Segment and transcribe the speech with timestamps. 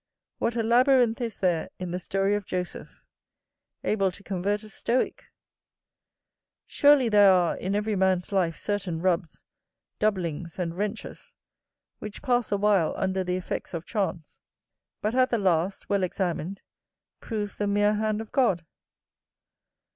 [0.39, 3.03] What a labyrinth is there in the story of Joseph!
[3.83, 5.25] able to convert a stoick.
[6.65, 9.45] Surely there are in every man's life certain rubs,
[9.99, 11.33] doublings, and wrenches,
[11.99, 14.39] which pass a while under the effects of chance;
[15.01, 16.63] but at the last, well examined,
[17.19, 18.65] prove the mere hand of God.